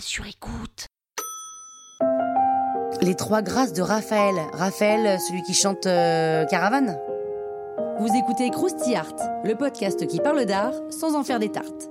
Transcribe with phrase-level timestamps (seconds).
[0.00, 0.86] Sur écoute.
[3.00, 4.34] Les trois grâces de Raphaël.
[4.52, 6.98] Raphaël, celui qui chante euh, Caravane.
[7.98, 9.14] Vous écoutez Krusty Art,
[9.44, 11.90] le podcast qui parle d'art sans en faire des tartes.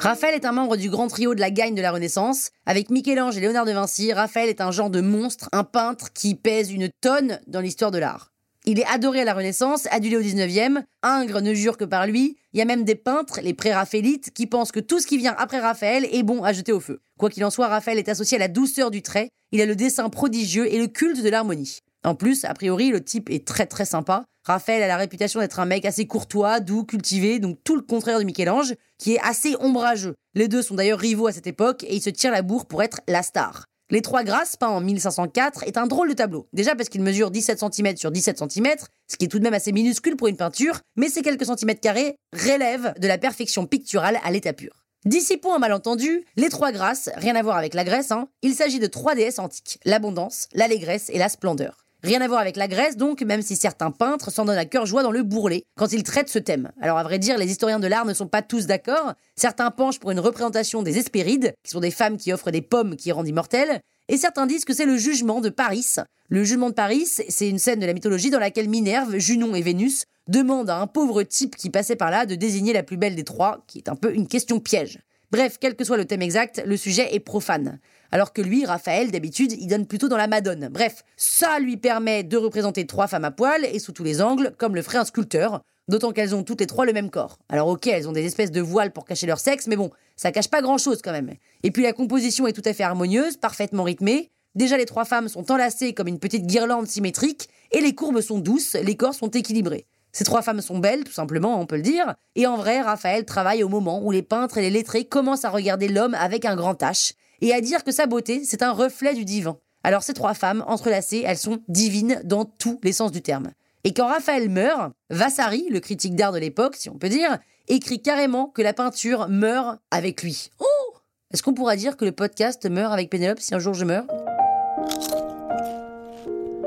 [0.00, 2.50] Raphaël est un membre du grand trio de la Gagne de la Renaissance.
[2.66, 6.34] Avec Michel-Ange et Léonard de Vinci, Raphaël est un genre de monstre, un peintre qui
[6.34, 8.33] pèse une tonne dans l'histoire de l'art.
[8.66, 12.38] Il est adoré à la Renaissance, adulé au 19e, Ingres ne jure que par lui,
[12.54, 15.34] il y a même des peintres, les pré-raphaélites, qui pensent que tout ce qui vient
[15.36, 17.02] après Raphaël est bon à jeter au feu.
[17.18, 19.76] Quoi qu'il en soit, Raphaël est associé à la douceur du trait, il a le
[19.76, 21.80] dessin prodigieux et le culte de l'harmonie.
[22.04, 24.24] En plus, a priori, le type est très très sympa.
[24.46, 28.18] Raphaël a la réputation d'être un mec assez courtois, doux, cultivé, donc tout le contraire
[28.18, 30.14] de Michel-Ange, qui est assez ombrageux.
[30.34, 32.82] Les deux sont d'ailleurs rivaux à cette époque et ils se tirent la bourre pour
[32.82, 33.66] être la star.
[33.94, 36.48] Les Trois Grâces, peint en 1504, est un drôle de tableau.
[36.52, 38.74] Déjà parce qu'il mesure 17 cm sur 17 cm,
[39.06, 41.80] ce qui est tout de même assez minuscule pour une peinture, mais ces quelques centimètres
[41.80, 44.72] carrés relèvent de la perfection picturale à l'état pur.
[45.04, 48.80] Dissipons un malentendu, les trois grâces, rien à voir avec la Grèce, hein, il s'agit
[48.80, 51.83] de trois déesses antiques, l'abondance, l'allégresse et la splendeur.
[52.04, 54.84] Rien à voir avec la Grèce donc, même si certains peintres s'en donnent à cœur
[54.84, 56.70] joie dans le bourrelet quand ils traitent ce thème.
[56.82, 59.14] Alors à vrai dire, les historiens de l'art ne sont pas tous d'accord.
[59.36, 62.96] Certains penchent pour une représentation des Hespérides, qui sont des femmes qui offrent des pommes
[62.96, 65.94] qui rendent immortelles, et certains disent que c'est le jugement de Paris.
[66.28, 69.62] Le jugement de Paris, c'est une scène de la mythologie dans laquelle Minerve, Junon et
[69.62, 73.16] Vénus demandent à un pauvre type qui passait par là de désigner la plus belle
[73.16, 74.98] des trois, qui est un peu une question piège.
[75.34, 77.80] Bref, quel que soit le thème exact, le sujet est profane.
[78.12, 80.68] Alors que lui, Raphaël, d'habitude, il donne plutôt dans la Madone.
[80.70, 84.54] Bref, ça lui permet de représenter trois femmes à poil et sous tous les angles,
[84.58, 87.40] comme le ferait un sculpteur, d'autant qu'elles ont toutes les trois le même corps.
[87.48, 90.30] Alors ok, elles ont des espèces de voiles pour cacher leur sexe, mais bon, ça
[90.30, 91.32] cache pas grand-chose quand même.
[91.64, 94.30] Et puis la composition est tout à fait harmonieuse, parfaitement rythmée.
[94.54, 98.38] Déjà les trois femmes sont enlacées comme une petite guirlande symétrique, et les courbes sont
[98.38, 99.84] douces, les corps sont équilibrés.
[100.14, 102.14] Ces trois femmes sont belles, tout simplement, on peut le dire.
[102.36, 105.50] Et en vrai, Raphaël travaille au moment où les peintres et les lettrés commencent à
[105.50, 109.12] regarder l'homme avec un grand H et à dire que sa beauté, c'est un reflet
[109.14, 109.58] du divin.
[109.82, 113.50] Alors ces trois femmes, entrelacées, elles sont divines dans tous les sens du terme.
[113.82, 118.00] Et quand Raphaël meurt, Vasari, le critique d'art de l'époque, si on peut dire, écrit
[118.00, 120.50] carrément que la peinture meurt avec lui.
[120.60, 120.94] Oh
[121.32, 124.06] Est-ce qu'on pourra dire que le podcast meurt avec Pénélope si un jour je meurs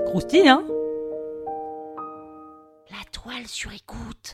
[0.05, 0.65] Croustille, hein?
[3.45, 4.33] Sur écoute.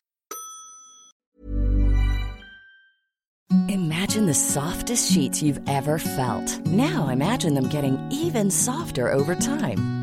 [3.70, 6.59] Imagine the softest sheets you've ever felt.
[6.66, 10.03] Now imagine them getting even softer over time.